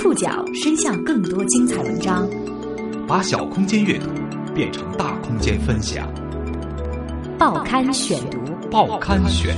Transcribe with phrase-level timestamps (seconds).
[0.00, 2.30] 触角伸向更多精彩文章，
[3.08, 4.06] 把小空间阅读
[4.54, 6.08] 变成大空间分享。
[7.36, 8.38] 报刊选读，
[8.70, 9.56] 报刊选，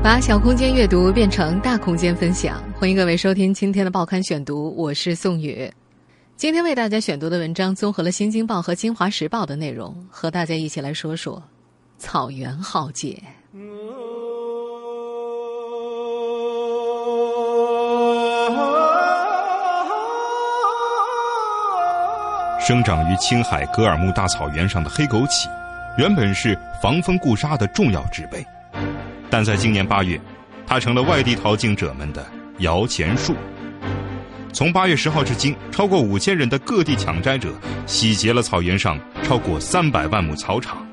[0.00, 2.62] 把小空间阅读变成大空间分享。
[2.72, 5.68] 欢迎各位收听今天的报刊选读，我是宋宇。
[6.36, 11.42] 今天为大家选读的文章综合了《新京报》和《京华时报》的内容，和大家一起来说说
[11.98, 13.20] 草原浩劫。
[22.68, 25.48] 生长于青海格尔木大草原上的黑枸杞，
[25.96, 28.46] 原本是防风固沙的重要植被，
[29.30, 30.20] 但在今年八月，
[30.66, 32.26] 它成了外地淘金者们的
[32.58, 33.34] 摇钱树。
[34.52, 37.54] 从八月十号至今，超过五千人的各地抢摘者
[37.86, 40.86] 洗劫了草原上超过三百万亩草场，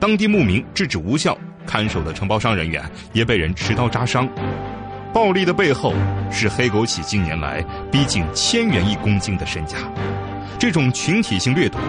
[0.00, 4.28] 当地牧民制止无效，看守的承包商人员也被人持刀扎伤。
[5.14, 5.94] 暴力的背后
[6.28, 9.76] 是黑枸杞近年来逼近千元一公斤的身价。
[10.60, 11.80] 这种群体性掠夺，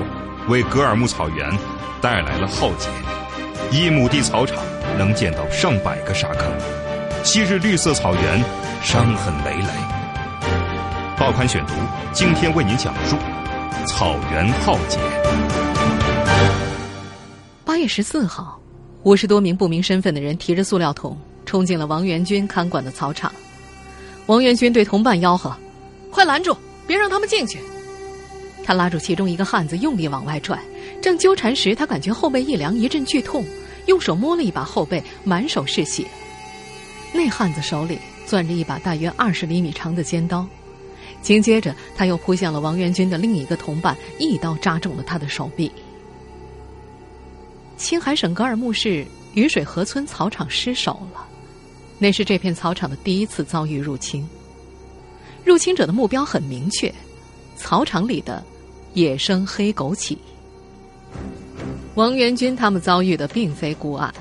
[0.48, 1.46] 为格尔木草原
[2.00, 2.88] 带来了浩劫。
[3.70, 4.64] 一亩地草场
[4.98, 6.50] 能见到上百个沙坑，
[7.22, 8.42] 昔日绿色草原
[8.82, 9.68] 伤痕累累。
[11.18, 11.74] 报刊选读，
[12.14, 13.18] 今天为您讲述
[13.86, 15.00] 草原浩劫。
[17.66, 18.58] 八月十四号，
[19.04, 23.30] 五十多名不明身份的人提着塑料桶冲进了王元军看管的草场。
[24.28, 25.54] 王元军对同伴吆喝
[26.10, 26.56] ：“快拦住，
[26.88, 27.60] 别让他们进去！”
[28.72, 30.58] 他拉住其中一个汉子，用力往外拽。
[31.02, 33.46] 正纠缠时，他感觉后背一凉，一阵剧痛，
[33.88, 36.06] 用手摸了一把后背，满手是血。
[37.12, 40.48] 那汉子手里攥着一把大约二十厘米长的尖刀，
[41.22, 45.70] 紧接着他又扑向了王元军的另一个同伴，一刀扎中了他的手臂。
[47.76, 51.28] 青海省格尔木市雨水河村草场失守了，
[52.00, 54.26] 那是这片草场的第一次遭遇入侵。
[55.44, 56.90] 入侵者的目标很明确，
[57.58, 58.42] 草场里的。
[58.94, 60.18] 野生黑枸杞。
[61.96, 64.14] 王元军他们遭遇的并非孤案。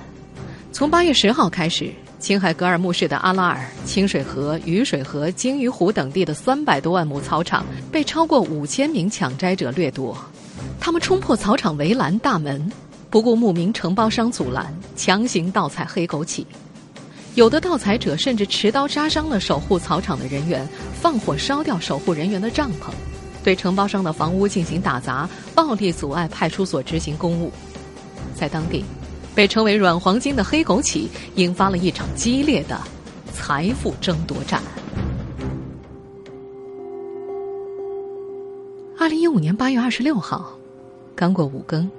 [0.73, 10.17] 从八月十号开始，青海格尔木市的阿拉尔、清水河、雨水河、鲸鱼湖等地的三百多万亩草场被超过五千名抢摘者掠夺。
[10.79, 12.71] 他们冲破草场围栏大门，
[13.09, 16.45] 不顾牧民承包商阻拦，强行盗采黑枸杞。
[17.35, 20.69] 有的盗采者甚至持刀扎伤了守护草场的人员，
[21.01, 22.93] 放火烧掉守护人员的帐篷。
[23.43, 27.51] 对承包商的房屋进行打砸，暴力阻碍派出所执行公务，
[28.35, 28.85] 在当地，
[29.35, 32.79] 被称为“软黄金”的黑枸杞引发了一场激烈的
[33.33, 34.61] 财富争夺战。
[38.99, 40.55] 二零一五年八月二十六号，
[41.15, 41.91] 刚过五更，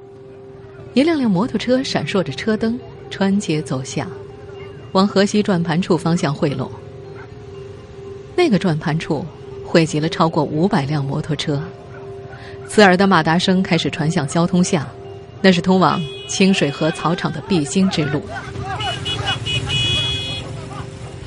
[0.93, 2.79] 一辆辆摩托车闪烁着车灯，
[3.09, 4.07] 穿街走巷，
[4.91, 6.69] 往河西转盘处方向汇拢。
[8.35, 9.25] 那个转盘处。
[9.71, 11.63] 汇集了超过五百辆摩托车，
[12.67, 14.85] 刺耳的马达声开始传向交通巷，
[15.41, 18.21] 那是通往清水河草场的必经之路。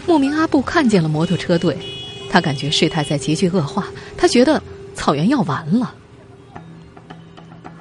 [0.06, 1.74] 牧民阿布看见了摩托车队，
[2.28, 4.62] 他感觉事态在急剧恶化，他觉得
[4.94, 5.94] 草原要完了。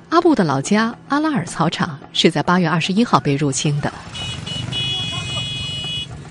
[0.07, 3.91] 阿布的老家阿拉尔草场是在八月二十一号被入侵的，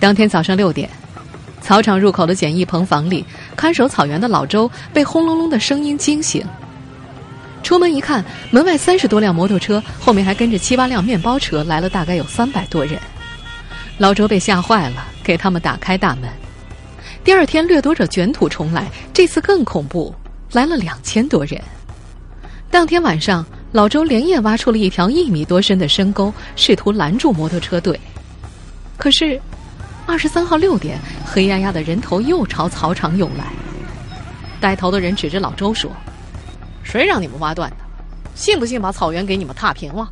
[0.00, 0.88] 当天早上六点。
[1.60, 3.25] 草场入口的简易棚房里，
[3.56, 6.44] 看守草原的老周被轰隆隆的声音惊醒。
[7.62, 12.98] 出门一看，门外三十多辆摩托车，后面还跟着七八辆面包车，来了大概有三百多人。
[13.98, 16.28] 老周被吓坏了，给他们打开大门。
[17.22, 20.12] 第二天，掠夺者卷土重来，这次更恐怖，
[20.50, 21.60] 来了两千多人。
[22.69, 27.98] 当天晚上，老周连夜挖出了一条一米多深的深沟，试图拦住摩托车队，
[28.96, 29.40] 可是。
[30.06, 33.46] 二十三号六点，黑压压的人头又朝草场涌来。
[34.60, 35.90] 带头的人指着老周说
[36.84, 37.76] ：“谁让你们挖断的？
[38.34, 40.10] 信不信把草原给你们踏平了？”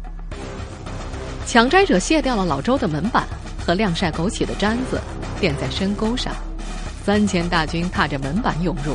[1.46, 3.26] 抢摘者卸掉了老周的门板
[3.64, 5.00] 和晾晒枸杞的毡子，
[5.40, 6.34] 垫在深沟上。
[7.04, 8.94] 三千大军踏着门板涌入。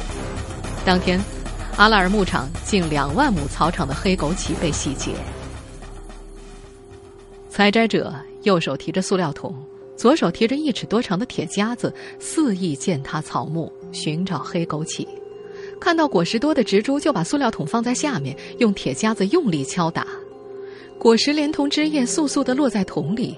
[0.85, 1.19] 当天，
[1.75, 5.11] 阿拉尔牧场近两万亩草场的黑枸杞被洗劫。
[7.49, 8.13] 采摘者
[8.43, 9.55] 右手提着塑料桶。
[9.95, 15.07] 左手提着一尺多长的铁夹子，肆意践踏草木，寻找黑枸杞。
[15.79, 20.05] 看到果实多的植株，就把塑料桶放在下面，用铁夹子用力敲打。
[20.97, 23.35] 果实连同枝叶簌簌地落在桶里，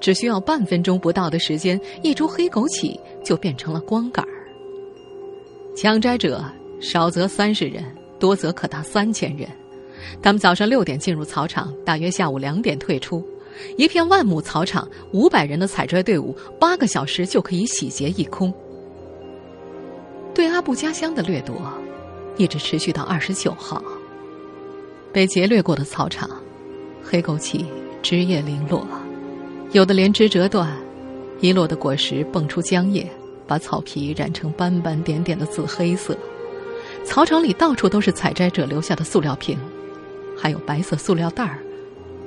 [0.00, 4.30] 只需要半分钟不到的时间，一株黑枸杞就变成了光杆儿。
[5.76, 6.44] 抢摘者
[6.80, 7.84] 少则三十人，
[8.18, 9.48] 多则可达三千人。
[10.22, 13.24] 他们早上六点进入草场，大约下午两点退出。
[13.76, 18.52] 一片万亩草场，五百人的采摘队伍，八个小时就可以洗劫一空。
[20.34, 21.56] 对阿布家乡的掠夺，
[22.36, 23.82] 一直持续到二十九号。
[25.12, 26.30] 被劫掠过的草场，
[27.02, 27.64] 黑枸杞
[28.00, 28.86] 枝叶零落，
[29.72, 30.70] 有的连枝折断，
[31.40, 33.10] 遗落的果实蹦出浆液，
[33.46, 36.16] 把草皮染成斑斑点点的紫黑色。
[37.04, 39.58] 草场里到处都是采摘者留下的塑料瓶，
[40.36, 41.58] 还有白色塑料袋儿，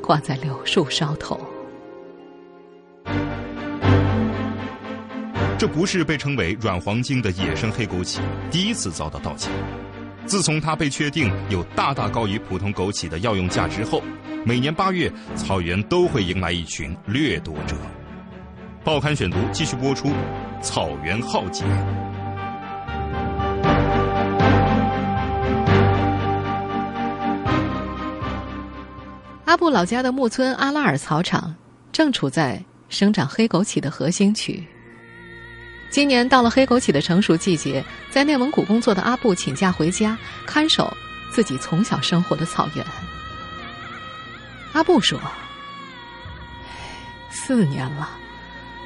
[0.04, 1.40] 挂在柳树梢头。
[5.58, 8.20] 这不是被称为“软黄金”的野生黑枸杞
[8.52, 9.50] 第一次遭到盗窃。
[10.26, 14.02] 自从它被确定有大大高于普通枸杞的药用价值后，
[14.46, 17.78] 每年八月，草原都会迎来一群掠夺者。
[18.84, 20.12] 报刊选读继续播出：
[20.62, 21.64] 草原浩劫。
[29.54, 31.54] 阿布老家的木村阿拉尔草场
[31.92, 32.60] 正处在
[32.90, 34.66] 生长黑枸杞的核心区。
[35.92, 40.18] 今年到了黑枸杞的成熟季节，在内蒙古工作的阿布请假回家
[40.48, 40.92] 看守
[41.32, 42.84] 自己从小生活的草原。
[44.72, 45.22] 阿布说
[47.30, 48.10] ：“四年了，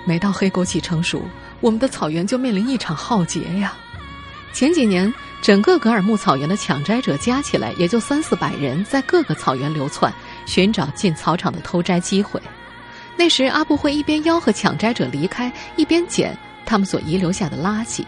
[0.05, 1.23] 每到黑枸杞成熟，
[1.61, 3.73] 我们的草原就面临一场浩劫呀。
[4.51, 10.13] 前几年，整个格尔木草原的抢摘者加起来也就三四百人，在各个草原流窜。”
[10.47, 12.41] 寻找进草场的偷摘机会，
[13.15, 16.35] 那时阿布会一边吆喝抢摘者离开，一边捡
[16.65, 18.03] 他们所遗留下的垃圾。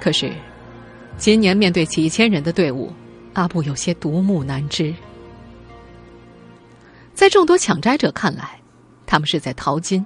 [0.00, 0.32] 可是，
[1.16, 2.92] 今年面对几千人的队伍，
[3.34, 4.92] 阿布有些独木难支。
[7.14, 8.58] 在众多抢摘者看来，
[9.06, 10.04] 他们是在淘金。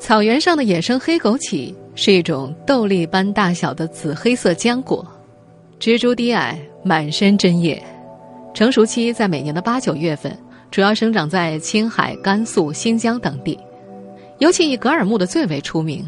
[0.00, 5.06] 草原上的野生黑枸杞是一种豆粒般大小的紫黑色浆果，
[5.78, 7.80] 蜘蛛低矮，满身针叶。
[8.54, 10.36] 成熟期在每年的八九月份，
[10.70, 13.58] 主要生长在青海、甘肃、新疆等地，
[14.38, 16.06] 尤其以格尔木的最为出名。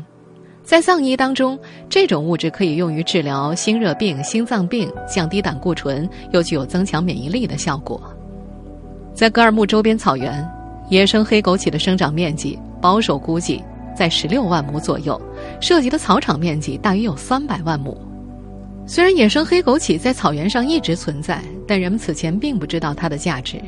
[0.62, 1.58] 在藏医当中，
[1.88, 8.00] 这种物质可以用于治疗心热病、心脏病，降低胆固醇，又具有增强免疫力的效果。
[9.14, 10.46] 在格尔木周边草原，
[10.90, 13.62] 野生黑枸杞的生长面积保守估计
[13.96, 15.20] 在十六万亩左右，
[15.60, 17.96] 涉及的草场面积大约有三百万亩。
[18.86, 23.60] 虽然野生黑枸杞在草原上一直存在，但人们此前并不知道它的价值。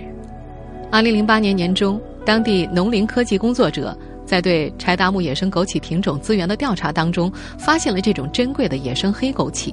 [0.91, 3.97] 二零零八年年中，当地农林科技工作者
[4.27, 9.73] 在对柴达木野生枸杞品种资源的调查当中，发现了这种珍贵的野生黑枸杞。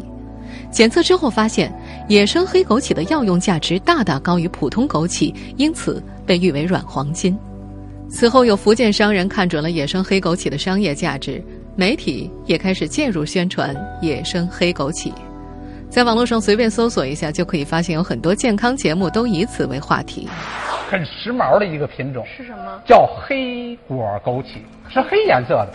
[0.72, 1.72] 检测之后发现，
[2.08, 7.38] 野生黑枸杞的药用价值大大高于普通枸杞，因此被誉为软黄金。
[8.10, 11.44] 此后，有福建商人看准了野生黑枸杞的商业价值，
[11.76, 15.12] 媒体也开始介入宣传野生黑枸杞。
[15.94, 20.28] 在网络上随便搜索一下，就可以发现有很多健康节目都以此为话题。
[20.90, 22.82] 很时髦的一个品种是什么？
[22.84, 24.56] 叫黑果枸杞，
[24.92, 25.74] 是黑颜色的。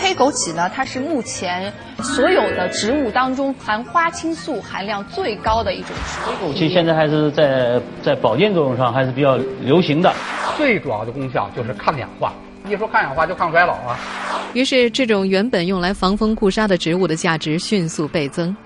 [0.00, 1.70] 黑枸杞呢，它是目前
[2.02, 6.52] 所有的植物当中含花青素含量最高的一种植物。
[6.54, 10.10] 黑枸杞现在还是在在保健作用上还是比较流行的。
[10.56, 12.32] 最主要的功效就是抗氧化。
[12.66, 13.98] 一说抗氧化就抗衰老啊。
[14.54, 18.56] 于是，这种原本用来防风固沙的植物的价值迅速倍增。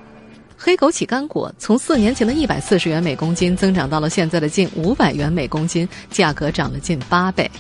[0.65, 7.51] 黑枸杞干果从四年前的一百四十元每公斤增长到了现在的近五百元每公斤，价格涨了近八倍。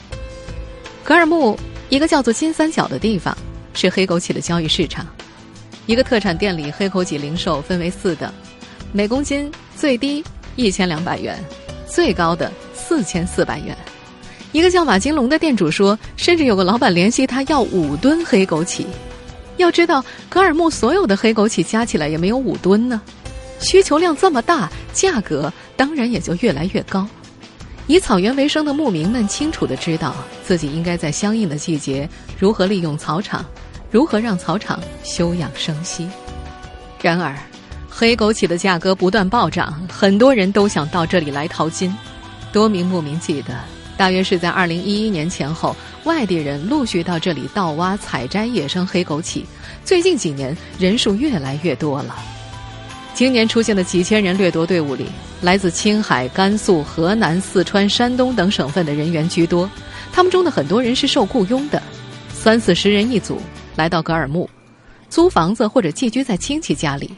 [1.02, 1.54] 格尔木
[1.90, 3.36] 一个叫做金三角的地方
[3.74, 5.06] 是黑枸杞的交易市场，
[5.84, 8.32] 一个特产店里黑枸杞零售分为四等，
[8.90, 10.24] 每公斤最低
[10.56, 11.38] 一千两百元，
[11.86, 13.76] 最高的四千四百元。
[14.52, 18.86] 一个叫马金龙的店主说，甚至有个老板联系他要五吨黑枸杞。
[19.56, 23.00] 要知道，格尔木所有的黑枸杞加起来也没有五吨呢，
[23.60, 27.06] 需求量这么大，价格当然也就越来越高。
[27.86, 32.08] 以草原为生的牧民们清楚的知道自己应该在相应的季节
[32.38, 33.44] 如何利用草场，
[33.90, 36.08] 如何让草场休养生息。
[37.02, 37.36] 然而，
[37.88, 41.94] 黑枸杞的价格不断暴涨，很多人都想到这里来淘金。
[42.52, 43.54] 多名牧民记得，
[43.96, 45.74] 大约是在二零一一年前后。
[46.04, 49.42] 外地人陆续到这里盗挖、采摘野生黑枸杞，
[49.86, 52.14] 最近几年人数越来越多了。
[53.14, 55.06] 今年出现的几千人掠夺队伍里，
[55.40, 59.70] 来自青海、甘肃、河南、四川、山东等省份的人员居多。
[60.12, 61.82] 他们中的很多人是受雇佣的，
[62.28, 63.40] 三四十人一组
[63.74, 64.46] 来到格尔木，
[65.08, 67.10] 租房子或者寄居在亲戚家里。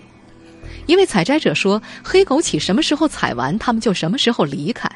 [0.86, 4.88] 一位采摘者说：“黑枸杞什么时候采完，他们就什么时候离开。”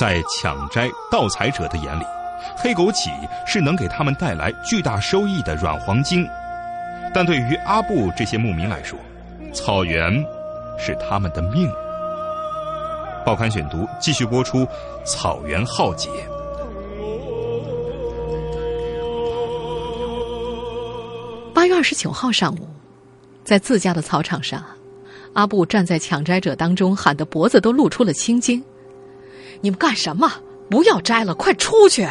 [0.00, 2.04] 在抢摘盗采者的眼里，
[2.56, 3.10] 黑枸杞
[3.46, 6.24] 是能给他们带来巨大收益的软黄金；
[7.12, 8.98] 但对于阿布这些牧民来说，
[9.52, 10.10] 草原
[10.78, 11.70] 是他们的命。
[13.26, 14.66] 报刊选读继续播出：
[15.04, 16.08] 草原浩劫。
[21.52, 22.66] 八月二十九号上午，
[23.44, 24.64] 在自家的草场上，
[25.34, 28.64] 阿布站在抢摘者当中，喊得脖子都露出了青筋
[29.60, 30.30] ：“你们干什么？
[30.68, 32.06] 不要摘了，快出去！”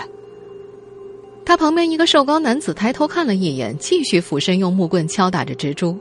[1.46, 5.98] 他旁边一个瘦高男子抬头看了一眼，继续俯身用木棍敲打着植株，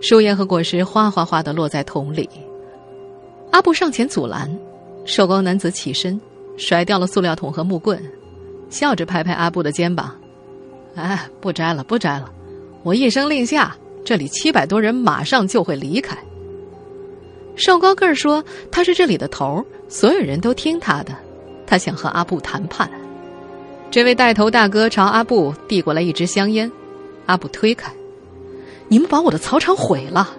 [0.00, 2.28] 树叶和果实哗哗哗的落在桶里。
[3.50, 4.58] 阿布上前阻拦，
[5.04, 6.20] 瘦高男子起身，
[6.56, 8.02] 甩掉了塑料桶和木棍，
[8.70, 10.12] 笑着拍拍阿布的肩膀
[10.96, 12.32] ：“哎，不摘了，不摘了。”
[12.82, 16.16] 我一声令下，这里七百多人马上就会离开。
[17.54, 21.14] 瘦高个儿说：“他是这里的头儿所有人都听他的。
[21.66, 22.90] 他想和阿布谈判。”
[23.90, 26.70] 这位带头大哥朝阿布递过来一支香烟，
[27.26, 27.92] 阿布推开
[28.88, 30.34] ：“你们把我的草场毁了。”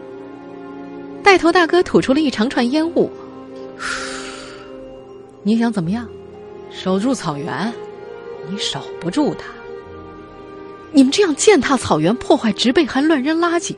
[1.23, 3.09] 带头大哥吐出了一长串烟雾
[5.43, 6.07] ：“你想怎么样？
[6.71, 7.73] 守住草原？
[8.49, 9.47] 你守不住它。”
[10.93, 13.75] 你们这样践踏草原、破坏植被，还乱扔垃圾，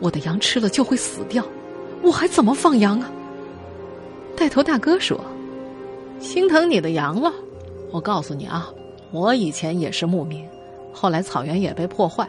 [0.00, 1.44] 我的羊吃了就会死掉，
[2.02, 3.10] 我还怎么放羊啊？
[4.38, 5.20] 带头大哥说
[6.20, 7.32] ：“心疼你的羊了。
[7.90, 8.70] 我告诉你啊，
[9.10, 10.46] 我以前也是牧民，
[10.92, 12.28] 后来草原也被破坏，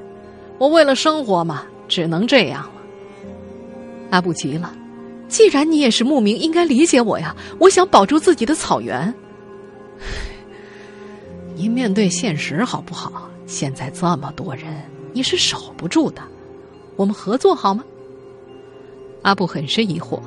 [0.57, 2.71] 我为了生活嘛，只能这样了。”
[4.09, 4.73] 阿布急了
[5.29, 7.35] ：“既然你也是牧民，应该理解我呀！
[7.59, 9.13] 我想保住自己的草原。
[11.53, 14.65] 您面对现实好不好？”现在这么多人，
[15.13, 16.23] 你是守不住的。
[16.95, 17.83] 我们合作好吗？
[19.21, 20.19] 阿布很是疑惑。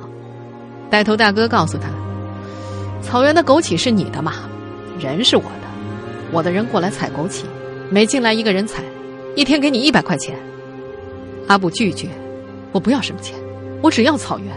[0.93, 1.89] 带头大哥告诉他
[3.01, 4.33] ：“草原的枸杞是你的嘛，
[4.99, 5.67] 人是我的。
[6.31, 7.45] 我的人过来采枸杞，
[7.89, 8.83] 每进来一个人采，
[9.35, 10.37] 一天给你一百块钱。”
[11.49, 12.07] 阿布拒绝
[12.71, 13.35] ：“我不要什么钱，
[13.81, 14.55] 我只要草原。”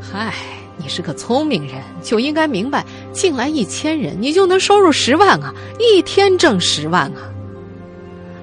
[0.00, 0.32] 嗨，
[0.76, 7.22] 你是个聪明人，就应该明白，进来一千人，你就能收入十万啊，一天挣十万啊。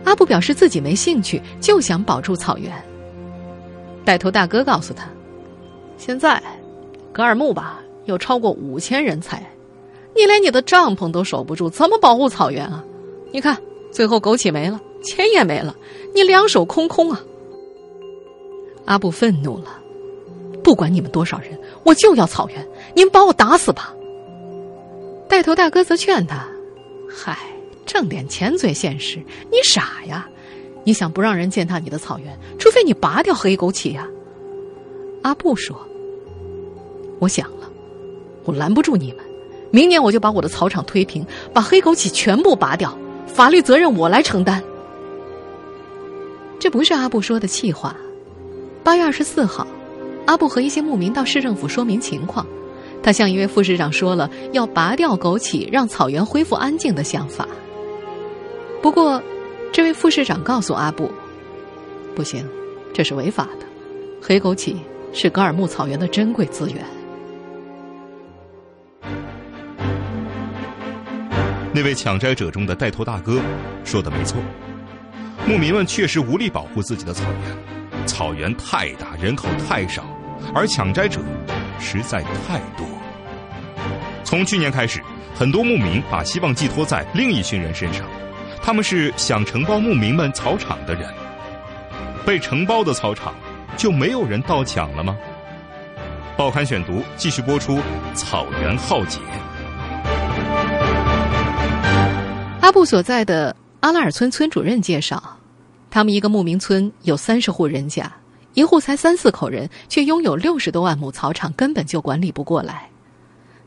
[0.04, 2.70] 阿布表示自己没兴趣，就想保住草原。
[4.04, 5.06] 带头大哥告诉他
[5.98, 6.44] ：“现在，
[7.14, 9.50] 格尔木吧有超过五千人才，
[10.16, 12.84] 你连你的帐篷都守不住，怎么保护草原啊？
[13.32, 13.58] 你看，
[13.92, 15.76] 最后枸杞没了，钱也没了，
[16.14, 17.22] 你两手空空啊！”
[18.86, 19.80] 阿布愤怒了
[20.64, 23.94] ：“不管你们多少人，我就要草原，你们把我打死吧！”
[25.30, 26.48] 带头大哥则劝他
[27.08, 27.38] ：“嗨。”
[27.86, 29.18] 挣点钱最现实，
[29.52, 30.26] 你傻呀？
[30.86, 34.08] 你想不让人践踏你的草原，除非你拔掉黑枸杞呀。
[35.22, 35.78] 阿布说
[37.24, 37.70] ：“我想了，
[38.44, 39.24] 我拦不住你们。
[39.72, 44.62] 明年我就把我的草场推平，把黑枸杞全部拔掉，法律责任我来承担。”
[46.60, 47.96] 这不是阿布说的气话。
[48.84, 49.66] 八月二十四号，
[50.26, 52.46] 阿布和一些牧民到市政府说明情况，
[53.02, 57.48] 他向一位副市长说了要拔掉枸杞，让草原恢复安静的想法。
[58.82, 59.24] 不过，
[59.72, 61.10] 这位副市长告诉阿布
[62.14, 62.46] ：“不行，
[62.94, 63.66] 这是违法的。
[64.22, 64.76] 黑枸杞
[65.14, 66.86] 是格尔木草原的珍贵资源。”
[71.76, 73.42] 那位抢摘者中的带头大哥
[73.84, 74.40] 说的没错，
[75.48, 80.06] 牧民们确实无力保护自己的草原，草原太大，人口太少，
[80.54, 81.20] 而抢摘者
[81.80, 82.86] 实在太多。
[84.24, 85.02] 从去年开始，
[85.34, 88.06] 很多牧民把希望寄托在另一群人身上。
[88.62, 91.12] 他们是想承包牧民们草场的人，
[92.24, 93.34] 被承包的草场
[93.76, 95.18] 就没有人盗抢了吗？
[96.38, 97.80] 报刊选读继续播出：
[98.14, 99.20] 草原浩劫。
[102.74, 105.38] 布所在的阿拉尔村村主任介绍，
[105.92, 108.12] 他们一个牧民村有三十户人家，
[108.56, 112.90] 一户才三四口人，却拥有六十多万亩草场，根本就管理不过来。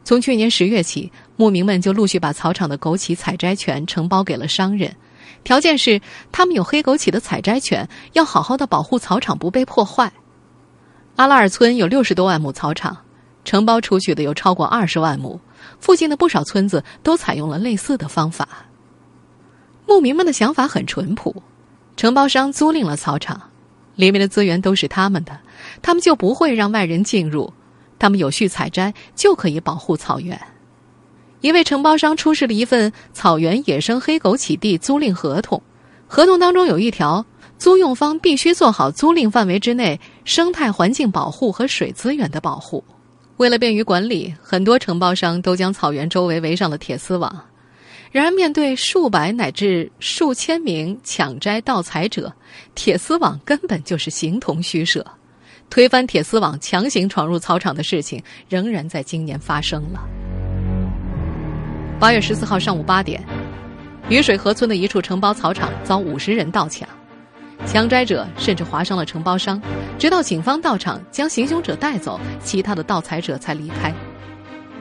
[0.03, 4.93] 从去年十月起，牧民们就陆续把草场的枸杞采摘权承包给了商人，
[5.45, 6.01] 条件是
[6.33, 10.13] 他们有黑枸杞的采摘权，要好好的保护草场不被破坏。
[11.15, 12.97] 阿拉尔村有六十多万亩草场，
[13.45, 15.41] 承包出去的有超过二十万亩，
[15.79, 18.49] 附近的不少村子都采用了类似的方法。
[19.87, 21.43] 牧民们的想法很淳朴，
[21.97, 23.51] 承包商租赁了草场，
[23.95, 25.39] 里面的资源都是他们的，
[25.81, 27.53] 他们就不会让外人进入。
[27.99, 30.39] 他们有序采摘就可以保护草原。
[31.41, 35.63] 一位承包商出示了一份草原野生黑枸杞地租赁合同，
[36.07, 37.25] 合同当中有一条，
[37.57, 42.83] 租用方必须做好租赁范围之内生态环境保护和水资源的保护。
[43.37, 47.45] 为了便于管理，很多承包商都将草原周围围上了铁丝网。
[48.17, 52.33] 然而，面对数百乃至数千名抢摘盗采者，
[52.75, 55.05] 铁丝网根本就是形同虚设。
[55.69, 60.01] 推翻铁丝网、强行闯入草场的事情，仍然在今年发生了。
[62.01, 63.23] 八月十四号上午八点，
[64.09, 66.89] 雨水河村的一处承包草场遭五十人盗抢，
[67.67, 69.61] 强摘者甚至划伤了承包商，
[69.99, 73.95] 直到警方到场将行凶者带走，其他的盗采者才离开。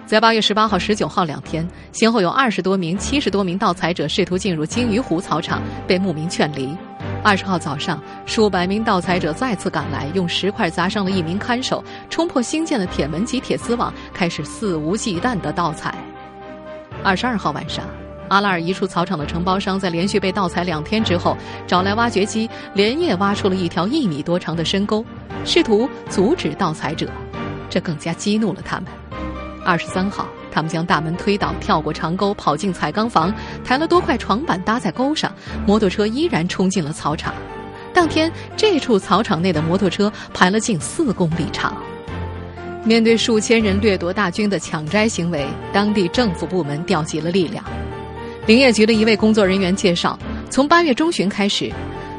[0.05, 6.69] 在八月十八号、十九号两天，先后有二十多名、七十多名盗采者试图进入金鱼湖草场，被牧民劝离。
[7.23, 15.95] 二十号早上，数百名盗采者再次赶来，用石块砸伤了一名看守，冲破新建的铁门及铁丝网，开始肆无忌惮的盗采。
[17.03, 17.83] 二十二号晚上，
[18.29, 21.35] 阿拉尔一处草场的承包商在连续被盗采两天之后，
[21.65, 25.03] 找来挖掘机，连夜挖出了一条一米多长的深沟，
[25.43, 27.09] 试图阻止盗采者，
[27.71, 28.85] 这更加激怒了他们。
[29.65, 33.33] 二十三号，他们将大门推倒，跳过长沟，跑进彩钢房，
[33.65, 35.33] 抬了多块床板搭在沟上，
[35.65, 37.33] 摩托车依然冲进了草场。
[37.93, 41.75] 当天，这处草场内的摩托车排了近四公里长。
[42.83, 47.65] 面对数千人掠夺大军的抢摘行为，当地政府部门调集了力量。
[48.45, 50.19] 林业局的一位工作人员介绍，
[50.51, 51.73] 从八月中旬开始。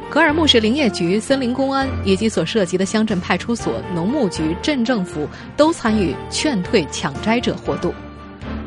[0.09, 7.93] 格尔木市林业局、森林公安以及所涉及的乡镇派出所、农牧局、镇政府都参与劝退抢摘者活动。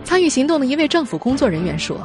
[0.04, 1.98] 参与行动的一位政府工作人员说：“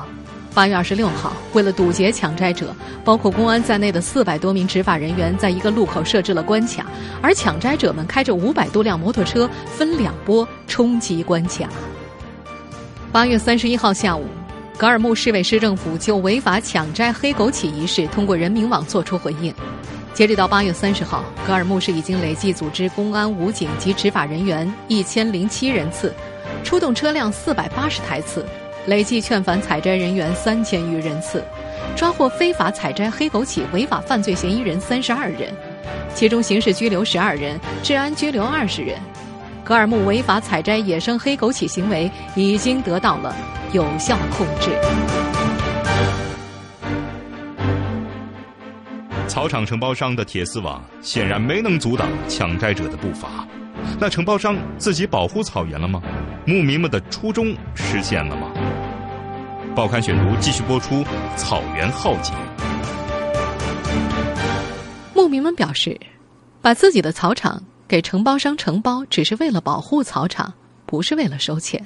[0.56, 2.74] 八月二十六号，为了堵截抢摘者，
[3.04, 6.86] 包括公安在内的四百多名执法人员在一个路口设置了关卡，
[7.22, 11.68] 而抢摘者们开着五百多辆摩托车，分两波冲击关卡。”
[13.12, 14.26] 八月三十一号下午。
[14.78, 19.54] 格尔木市委市政府就违法抢摘黑枸杞一事，通过人民网作出回应。
[20.14, 26.14] 截止到八月三十号，格尔木市已经累计组织公安、武警及执法人员一千零七人次，
[26.62, 28.46] 出动车辆四百八十台次，
[28.88, 31.42] 累计劝返采摘人员三千余人次，
[31.96, 35.54] 抓获非法采摘黑枸杞违法犯罪嫌疑人三十二人，
[36.14, 39.00] 其中刑事拘留十二人，治安拘留二十人。
[39.66, 43.36] 格尔木违法采摘野生黑枸杞行为已经得到了
[43.74, 44.70] 有效控制。
[49.28, 53.46] 草场承包商的铁丝网显然没能阻挡抢摘者的步伐，
[54.00, 56.00] 那承包商自己保护草原了吗？
[56.46, 58.52] 牧民们的初衷实现了吗？
[59.76, 61.04] 报刊选读继续播出。
[61.36, 62.34] 草原浩劫，
[65.16, 66.00] 牧民们表示，
[66.62, 67.62] 把自己的草场。
[67.88, 70.54] 给承包商承包只是为了保护草场，
[70.86, 71.86] 不是为了收钱。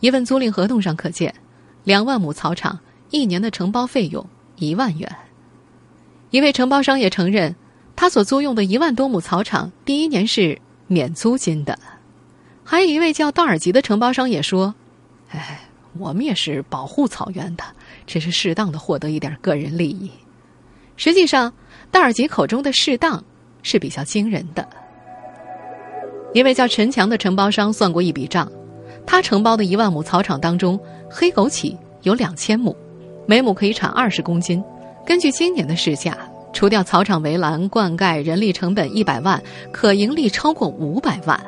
[0.00, 1.34] 一份租赁合同上可见，
[1.84, 2.78] 两万亩草场
[3.10, 4.24] 一年的承包费用
[4.56, 5.14] 一万元。
[6.30, 7.54] 一位承包商也承认，
[7.96, 11.78] 他所租用的一万多亩草场第一年是免租金的。
[12.62, 14.72] 还有一位叫道尔吉的承包商也说
[15.30, 15.68] ：“哎，
[15.98, 17.64] 我们也是保护草原的，
[18.06, 20.08] 只是适当的获得一点个人利益。”
[20.96, 21.52] 实际上，
[21.90, 23.24] 道尔吉口中的适当
[23.62, 24.68] 是比较惊人的。
[26.32, 28.50] 一位叫陈强的承包商算过一笔账，
[29.04, 30.78] 他承包的一万亩草场当中，
[31.10, 32.76] 黑枸杞有两千亩，
[33.26, 34.62] 每亩可以产二十公斤。
[35.04, 36.16] 根据今年的市价，
[36.52, 41.40] 除掉草场围栏、灌溉、人力成本一百万，可盈利超过五百万。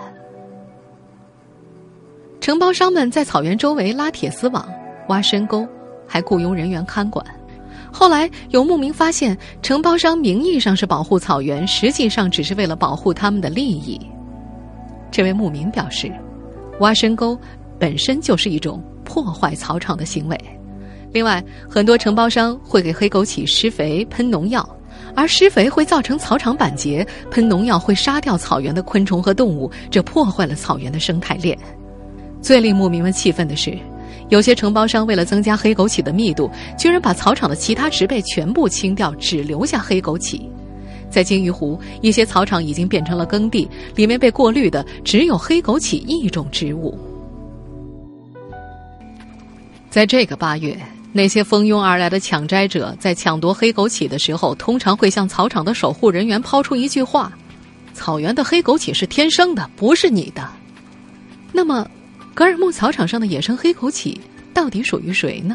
[2.40, 4.68] 承包商们在草原周围拉铁丝网、
[5.08, 5.64] 挖深沟，
[6.08, 7.24] 还雇佣人员看管。
[7.92, 14.00] 后来有牧民发现，承包商名义上是保护草原，实际上只是为了保护他们的利益。
[15.12, 16.10] 这位牧民表示，
[16.80, 17.38] 挖深沟
[17.78, 20.36] 本身就是一种破坏草场的行为。
[21.12, 24.66] 另外，很多承包商会给黑枸杞施肥、喷农药，
[25.14, 31.56] 而施肥会造成草场板结，喷农药会杀掉草原的昆虫和动物，这破坏了草原的生态链。
[32.40, 33.78] 最令牧民们气愤的是，
[34.30, 40.40] 有些承包商为了增加黑枸杞的密度，居然把草场的其他植被全部清掉，只留下黑枸杞。
[41.12, 46.98] 在金鱼湖，一些草场已经变成了耕地，里面被过滤的只有黑枸杞一种植物。
[49.90, 50.74] 在这个八月，
[51.12, 57.30] 那些蜂拥而来的抢摘者在抢夺黑枸杞的时候，通常会向草场的守护人员抛出一句话
[57.92, 60.48] ：“草原的黑枸杞是天生的，不是你的。”
[61.52, 61.86] 那么，
[62.32, 64.18] 格尔木草场上的野生黑枸杞
[64.54, 65.54] 到底属于谁呢？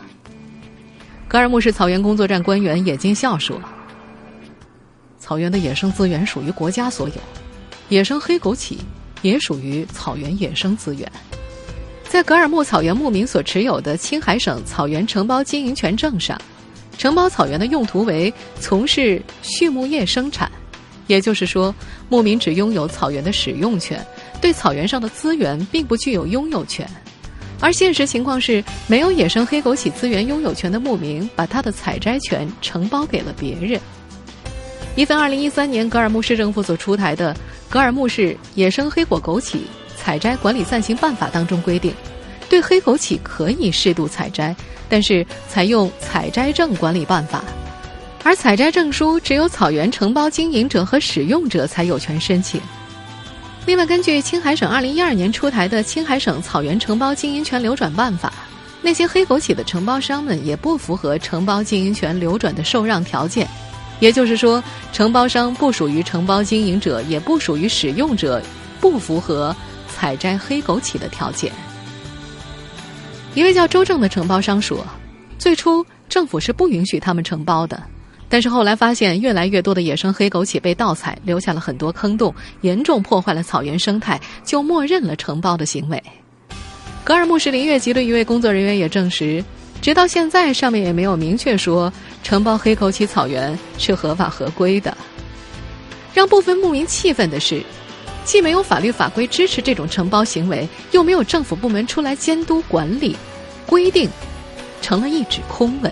[1.27, 3.59] 格尔木市草原工作站官员野金笑说。
[5.27, 7.15] 草原的野生资源属于国家所有，
[7.89, 8.77] 野生黑枸杞
[9.21, 11.11] 也属于草原野生资源。
[12.07, 16.39] 在格尔木草原牧民所持有的青海省草原承包经营权证上，
[16.97, 20.49] 承包草原的用途为从事畜牧业生产，
[21.07, 21.75] 也就是说，
[22.07, 24.01] 牧民只拥有草原的使用权，
[24.39, 26.89] 对草原上的资源并不具有拥有权。
[27.59, 33.77] 而现实情况是，没有野生黑枸杞资源拥有权的牧民，把他的采摘权承包给了别人。
[34.97, 37.31] 一份二零一三年格尔木市政府所出台的
[37.69, 39.59] 《格尔木市野生黑果枸杞
[39.95, 41.93] 采摘管理暂行办法当中规定，
[42.49, 44.55] 对黑枸杞可以适度采摘，
[44.89, 47.43] 但是采用采摘证管理办法，
[48.23, 52.59] 而采摘证书只有草原承包经营者和使用者才有权申请。
[53.67, 58.29] 另外，根据青海省二零一二年出台的《青海省草原承包经营权流转办法》，
[58.81, 63.47] 那些黑枸杞的承包商们也不符合承包经营权流转的受让条件。
[63.99, 68.41] 也就是说，承包商不属于承包经营者，也不属于使用者，
[68.79, 69.55] 不符合
[69.87, 71.51] 采摘黑枸杞的条件。
[73.33, 74.85] 一位叫周正的承包商说
[75.37, 77.81] ：“最初政府是不允许他们承包的，
[78.29, 86.01] 但是后来发现越来越多的野生黑枸杞被盗采，留下了很多坑洞，严重破坏了草原生态，就默认了承包的行为。”
[87.03, 89.43] 格尔木市林业局的一位工作人员也证实。
[89.79, 91.93] 直到现在，上面也没有明确说
[92.27, 94.97] 承包黑枸杞草原是合法合规的。
[96.13, 97.63] 让部分牧民气愤的是，
[98.25, 103.15] 既没有法律法规支持这种承包行为，又没有政府部门出来监督管理，
[103.65, 104.09] 规定
[104.81, 105.89] 成了一纸空文。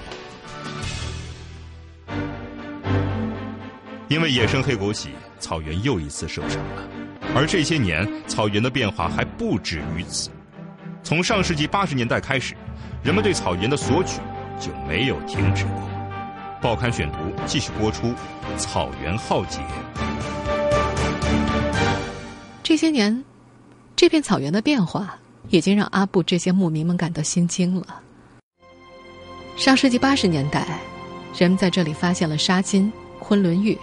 [4.09, 6.83] 因为野生黑枸杞，草原又一次受伤了。
[7.33, 10.29] 而这些年，草原的变化还不止于此。
[11.01, 12.53] 从上世纪八十年代开始。
[13.03, 14.19] 人们对草原的索取
[14.59, 15.94] 就没有停止过。
[16.65, 18.07] 报刊选读继续播出，
[18.57, 19.59] 《草原浩劫》。
[22.63, 23.23] 这些年，
[23.95, 25.15] 这片草原的变化
[25.49, 28.01] 已经让阿布这些牧民们感到心惊了。
[29.55, 30.79] 上世纪八十年代，
[31.37, 33.77] 人们在这里发现了沙金、昆仑玉，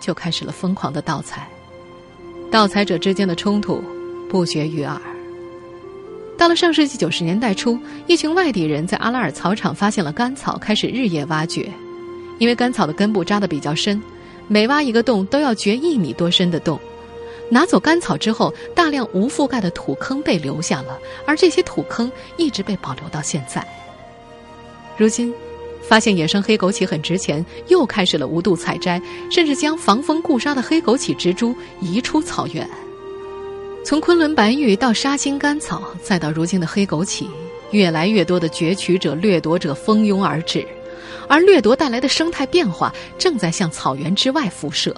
[0.00, 1.46] 就开始了疯狂的盗采。
[2.50, 3.84] 盗采者之间的冲突
[4.30, 4.98] 不绝于耳。
[6.38, 11.70] 到了上世纪九十年代初，一群外地人在阿拉尔草场发现了干草，开始日夜挖掘。
[12.38, 14.02] 因为干草的根部扎得比较深，
[14.48, 16.78] 每挖一个洞都要掘一米多深的洞。
[17.50, 23.64] 拿走干草之后，大量无覆盖的土坑被留下了，而这些土坑一直被保留到现在。
[24.96, 25.32] 如今，
[25.82, 32.68] 发现野生黑枸杞很值钱，又开始了无度采摘，甚至将防风固沙的黑枸杞植株移出草原。
[33.84, 37.26] 从昆仑白玉到沙金甘草，再到如今的黑枸杞，
[37.70, 40.66] 越来越多的攫取者、掠夺者蜂拥而至，
[41.28, 44.94] 而掠夺带来的生态变化正在向草原之外辐射。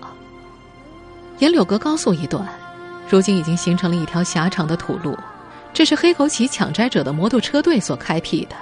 [1.39, 2.49] 沿柳阁高速一段，
[3.09, 5.17] 如今已经形成了一条狭长的土路，
[5.73, 8.57] 这是黑枸杞抢摘者的摩托车队所开辟的。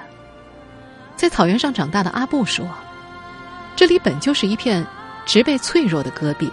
[1.16, 2.68] 在草原上长大的阿布说
[3.76, 4.84] ：“这里本就是一片
[5.24, 6.50] 植被脆弱的戈壁，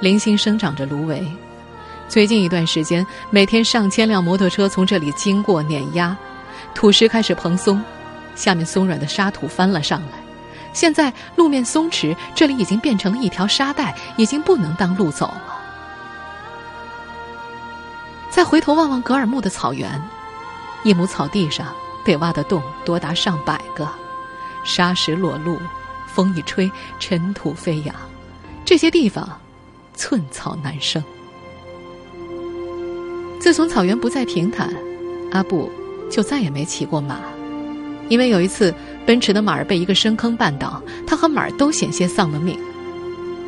[0.00, 1.26] 零星生长着芦苇。”
[2.08, 6.16] 最近一段时间，每天上千辆摩托车从这里经过碾压，
[6.74, 7.82] 土石开始蓬松，
[8.34, 10.18] 下面松软的沙土翻了上来。
[10.72, 15.60] 现在路面松弛，这里已经变成了一条沙带，已经不能当路走了。
[18.30, 20.02] 再回头望望格尔木的草原，
[20.82, 21.66] 一亩草地上
[22.02, 23.86] 被挖的洞多达上百个，
[24.64, 25.58] 沙石裸露，
[26.06, 27.94] 风一吹，尘土飞扬，
[28.64, 29.28] 这些地方
[29.94, 31.04] 寸草难生。
[33.38, 34.74] 自从草原不再平坦，
[35.32, 35.70] 阿布
[36.10, 37.16] 就再也没骑过马，
[38.12, 38.74] 因为有一次
[39.06, 42.54] 奔驰的马儿被一个深坑绊倒，他和马儿都险些丧了命。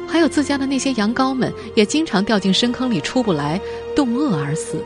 [0.08, 3.60] 还有自家的那些羊羔们也经常掉进深坑里出不来，
[3.94, 4.82] 冻饿而死。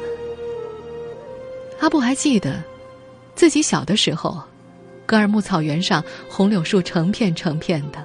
[1.78, 2.60] 阿布还记得，
[3.36, 4.42] 自己小的时候，
[5.06, 8.04] 格尔木草原上红柳树成片成片的，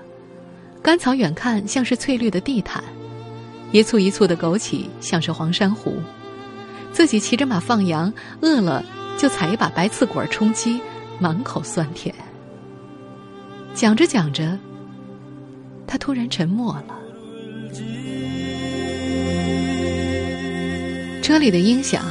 [0.84, 2.84] 干草远看像是翠绿的地毯，
[3.72, 5.96] 一簇一簇的枸杞像是黄珊瑚。
[6.92, 8.86] 自己骑着马放羊，饿了
[9.18, 10.80] 就采一把白刺果充饥，
[11.19, 12.13] 满口酸甜。
[13.73, 14.58] 讲着讲着，
[15.88, 16.86] 他突然沉默了。
[21.23, 22.04] 车里的音响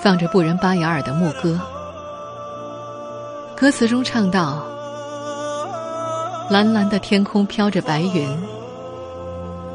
[0.00, 1.58] 放着布仁巴雅尔的牧歌，
[3.56, 4.64] 歌词中唱道
[6.50, 8.28] ：“蓝蓝的天空飘着白云，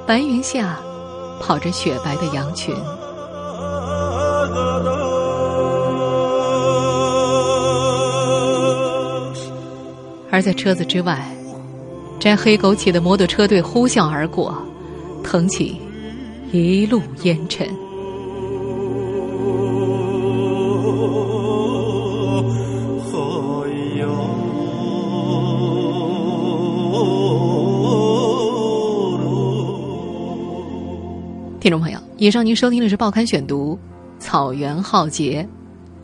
[0.05, 0.77] 白云下
[1.41, 2.75] 跑着雪白的羊群。”
[10.37, 11.27] 而在车子之外，
[12.19, 14.55] 摘黑枸杞的摩托车队呼啸而过，
[15.23, 15.81] 腾起
[16.51, 17.67] 一路烟尘。
[31.59, 33.73] 听众朋友，以上您收听的是《报刊选读》，
[34.23, 35.49] 草原浩劫。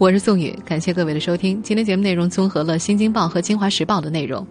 [0.03, 1.63] 我是宋宇，感谢各位的收听。
[1.63, 4.45] 今天节目内容综合了《新京报》和《京华时报》的内容。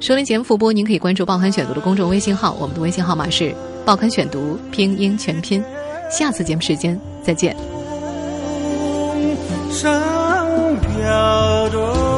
[0.00, 3.54] 收听节目复播，您可以关注“报刊选读”的公众微信号，我们的微信号码是
[3.86, 5.62] “报刊选读”拼音全拼。
[6.10, 7.54] 下次节目时间再见。
[9.70, 9.92] 上
[10.80, 12.09] 飘着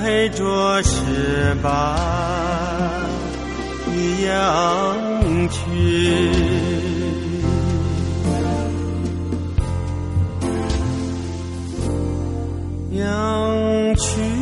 [0.00, 1.96] 带着十八
[3.84, 5.58] 的羊群。
[12.92, 14.37] 羊群。